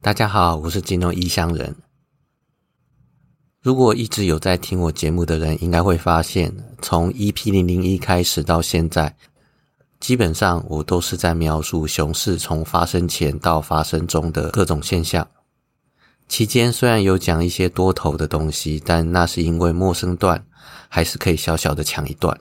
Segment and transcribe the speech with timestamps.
[0.00, 1.74] 大家好，我是金融异乡人。
[3.60, 9.16] 如果一直有在听我节目的人，应该会发现，从 EP 零零一开始到现在，
[9.98, 15.28] 基本上我都是在描述熊市从发生前到发生中的各种现象。
[16.28, 20.46] 期间虽然有讲一些多头的东西，但那是因为陌生段
[20.88, 22.40] 还是可以小小的抢一段。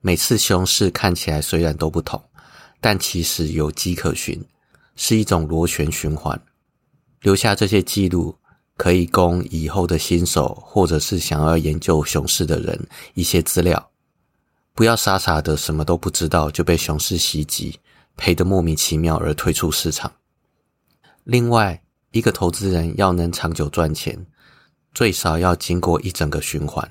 [0.00, 2.24] 每次熊市看起来虽然都不同，
[2.80, 4.42] 但其实有迹可循，
[4.96, 6.40] 是一种螺旋循环。
[7.22, 8.36] 留下这些记录。
[8.76, 13.90] 可以供以后的新手或者是想要研究熊市的人一些资料，
[14.72, 17.78] 不要傻傻的什么都不知道就被熊市袭击，
[18.16, 20.10] 赔得莫名其妙而退出市场。
[21.24, 21.82] 另外，
[22.12, 24.26] 一个投资人要能长久赚钱，
[24.94, 26.90] 最少要经过一整个循环。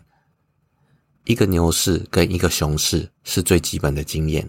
[1.24, 4.48] 一个牛市跟一个熊市是最基本的经验。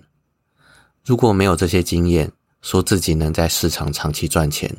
[1.06, 2.30] 如果没有这些经验，
[2.62, 4.76] 说自己能在市场长期赚钱，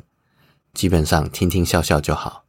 [0.74, 2.46] 基本上听听笑笑就好。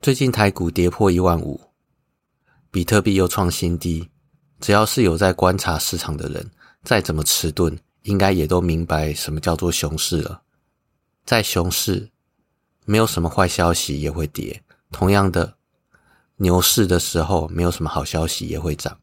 [0.00, 1.60] 最近台股跌破一万五，
[2.70, 4.08] 比特币又创新低。
[4.60, 6.50] 只要是有在观察市场的人，
[6.82, 10.42] 再怎么迟钝，应该也都明白什么叫做熊市了。
[11.24, 12.10] 在熊市，
[12.84, 15.56] 没有什么坏消息也会跌；同样的，
[16.36, 18.98] 牛市的时候，没有什么好消息也会涨。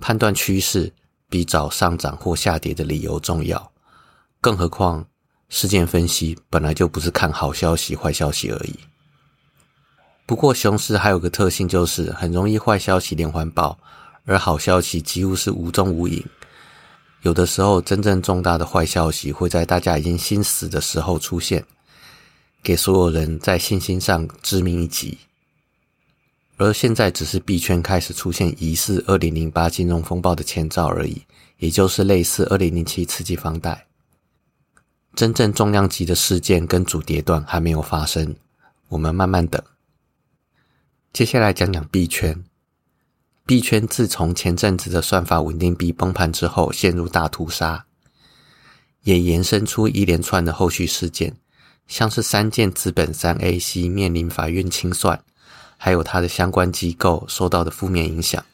[0.00, 0.94] 判断趋势
[1.28, 3.72] 比找上涨或下跌的理由重要，
[4.40, 5.04] 更何况
[5.48, 8.74] 事件分析本来就不是看好消息、坏消息而已。
[10.26, 13.78] 不过，熊市还有个特性，就是很容易坏消息连环爆，
[14.26, 16.24] 而好消息几乎是无踪无影。
[17.22, 21.64] 有的时候，真正重大的坏消息会在大家已经心死的时候出现，
[22.62, 25.18] 给所有人在信心上致命一击。
[26.58, 31.22] 而现在只是币圈开始出现疑似二零零八金融风暴的前兆而已，
[31.56, 33.87] 也就是类似二零零七刺激房贷。
[35.18, 38.36] 真正重量级的事件跟主跌段还没有发生，
[38.88, 39.60] 我们慢慢等。
[41.12, 42.44] 接下来讲讲币圈。
[43.44, 47.86] 币圈自从前阵子的算法稳定币崩盘之后，陷入大屠杀，
[49.02, 51.34] 也延伸出一连串的后续事件，
[51.88, 55.24] 像是三件资本三 AC 面临法院清算，
[55.76, 58.46] 还有它的相关机构受到的负面影响，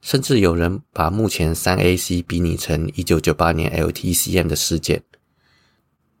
[0.00, 5.02] 甚至有人把目前三 AC 比拟成一九九八年 LTCM 的事件。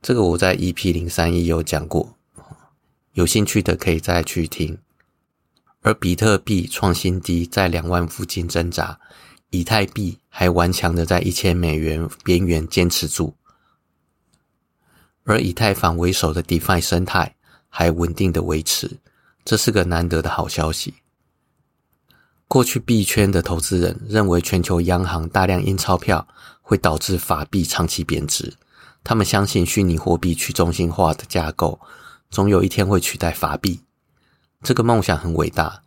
[0.02, 2.16] 这个我在 EP 零三一有讲过，
[3.12, 4.76] 有兴趣的可以再去听。
[5.80, 8.98] 而比特币创新低，在两万附近挣扎，
[9.50, 13.34] 以太币还顽强的在一千美元边缘坚持住，
[15.22, 17.36] 而以太坊为首的 DeFi 生态
[17.68, 18.98] 还稳定的维持，
[19.44, 20.94] 这是个难得的好消息。
[22.48, 26.26] 过去币圈的投资人认为，全球央行大量印钞票
[26.60, 28.52] 会导致法币长期贬值，
[29.04, 31.80] 他们相信虚拟货币去中心化的架构，
[32.30, 33.80] 总有一天会取代法币。
[34.62, 35.82] 这个梦想很伟大，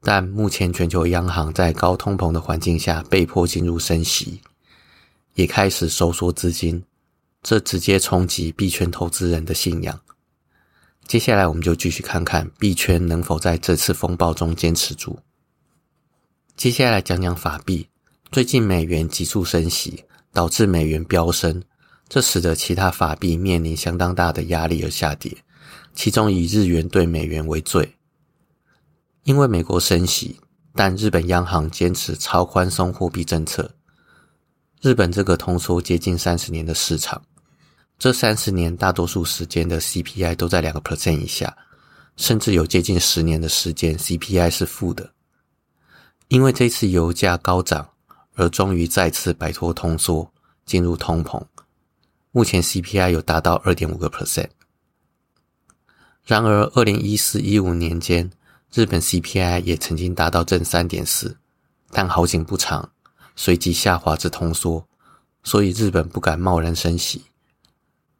[0.00, 4.40] 但目前全球央行在高通膨的环境下被迫进入升息，
[5.34, 6.82] 也开始收缩资金，
[7.42, 10.00] 这直接冲击币圈投资人的信仰。
[11.06, 15.16] 接下来我们就继续看看币圈能否在这次风暴中坚持住。
[16.56, 17.88] 接下来讲讲法币，
[18.32, 20.02] 最近美元急速升息，
[20.32, 21.62] 导致美元飙升，
[22.08, 25.36] 这使得其他法币面临相当大的压力而下跌，
[25.94, 27.96] 其中以日元对美元为最。
[29.24, 30.38] 因为美国升息，
[30.72, 33.74] 但日本央行坚持超宽松货币政策。
[34.80, 37.20] 日本这个通缩接近三十年的市场，
[37.98, 41.56] 这三十年大多数时间的 CPI 都在两个 percent 以下，
[42.16, 45.10] 甚至有接近十年的时间 CPI 是负的。
[46.28, 47.88] 因为这次油价高涨，
[48.34, 50.32] 而终于再次摆脱通缩，
[50.64, 51.42] 进入通膨。
[52.36, 54.50] 目前 CPI 有达到二点五个 percent。
[56.22, 58.30] 然而，二零一四一五年间。
[58.74, 61.38] 日本 CPI 也曾经达到正三点四，
[61.90, 62.90] 但好景不长，
[63.36, 64.86] 随即下滑至通缩，
[65.42, 67.22] 所以日本不敢贸然升息。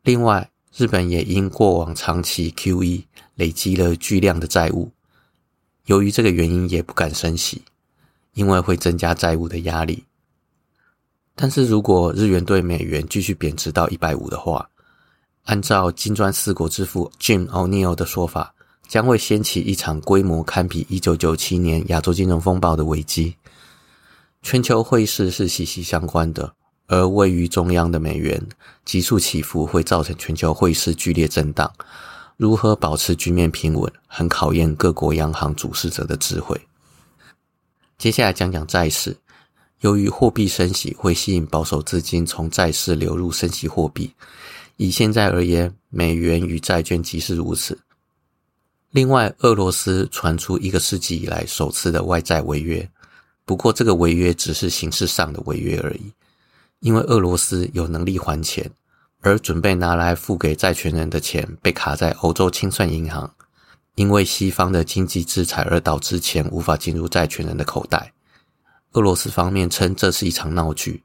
[0.02, 3.04] 另外，日本也因过往长期 QE
[3.34, 4.92] 累积了巨量的债务，
[5.84, 7.64] 由于这个原因也不敢升息，
[8.32, 10.04] 因为会增加债务的压力。
[11.36, 14.68] 但是如果日元对美元继续贬值到一百五的话，
[15.44, 18.52] 按照金砖四国之父 Jim O'Neill 的说法。
[18.88, 23.34] 将会掀起一场规模堪比一九九七年亚洲金融风暴的危机。
[24.42, 26.54] 全球汇市是息息相关的，
[26.86, 28.40] 而位于中央的美元
[28.84, 31.68] 急速起伏会造成全球汇市剧烈震荡。
[32.36, 36.56] 如何保持局面平稳，很考验各国央行主事者的智慧。
[37.98, 39.16] 接下来讲讲债市，
[39.80, 44.10] 由于货币升息会吸引保守资金从债市流入升息货币，
[44.76, 47.78] 以现在而言，美元与债券即是如此。
[48.90, 52.88] 另外，俄罗斯传出一个世纪以来首次的外债违约，
[53.44, 56.10] 不过这个违约只是形式上的违约而已，
[56.80, 58.70] 因为俄罗斯有能力还钱，
[59.20, 63.30] 而准备拿来付给债权人的钱被卡在欧洲清算银行，
[63.96, 68.10] 因为西方的经济制裁而导致钱无法进入债权人的口袋。
[68.92, 71.02] 俄罗斯方面称这是一场闹剧。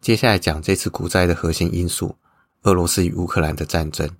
[0.00, 2.16] 接下来讲这次股灾的核心因素：
[2.62, 4.10] 俄罗斯与乌克兰的战争。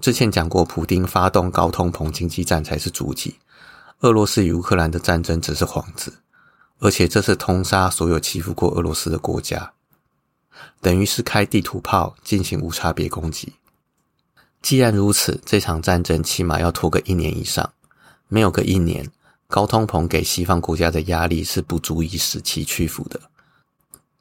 [0.00, 3.38] 之前讲过，普丁发动高通膨经济战才是主体，
[4.00, 6.18] 俄罗斯与乌克兰的战争只是幌子，
[6.78, 9.72] 而且这是通杀所有欺负过俄罗斯的国家，
[10.80, 13.54] 等于是开地图炮进行无差别攻击。
[14.62, 17.72] 既然如此，这场战争起码要拖个一年以上，
[18.28, 19.10] 没有个一年，
[19.48, 23.18] 高通膨给西方国家的压力是不足以使其屈服的。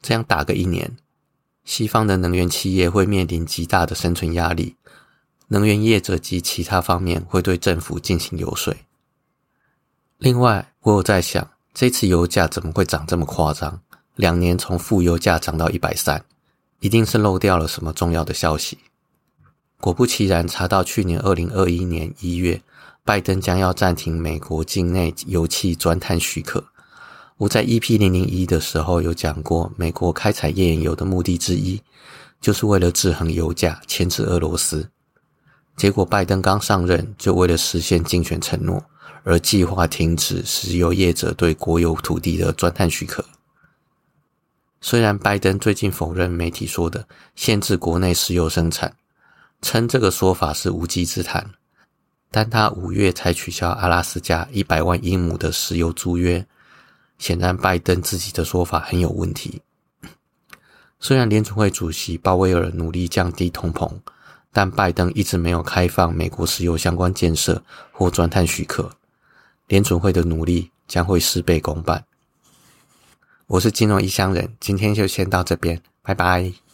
[0.01, 0.95] 这样打个一年，
[1.65, 4.75] 西方的能源企业会面临极大的生存压力。
[5.49, 8.73] 能源业者及其他方面会对政府进行游说。
[10.17, 13.81] 另外，我有在想，这次油价怎么会涨这么夸张？
[14.15, 16.23] 两年从负油价涨到一百三，
[16.79, 18.77] 一定是漏掉了什么重要的消息。
[19.79, 22.61] 果不其然，查到去年二零二一年一月，
[23.07, 26.61] 拜登将要暂停美国境内油气钻探许可。
[27.37, 31.81] 我在 EP 零零一的时候有讲过，美国开采页岩油的目的之一，
[32.41, 34.89] 就是为了制衡油价，牵制俄罗斯。
[35.77, 38.83] 结果，拜登刚上任，就为了实现竞选承诺，
[39.23, 43.23] 而计划停止石油业者对国有土地的钻探许可。
[44.81, 47.07] 虽然拜登最近否认媒体说的
[47.37, 48.97] 限制国内石油生产，
[49.61, 51.49] 称这个说法是无稽之谈，
[52.37, 56.45] 但他五月才取消阿拉斯加一百万英亩的石油租约，
[57.17, 59.59] 显然拜登自己的说法很有问题。
[60.99, 63.91] 虽然联储会主席鲍威尔努力降低通膨。
[64.49, 67.61] 但拜登一直没有开放美国石油相关建设
[67.91, 68.89] 或钻探许可，
[69.67, 72.03] 联准会的努力将会事倍功半。
[73.45, 76.66] 我是金融异乡人，今天就先到这边，拜拜。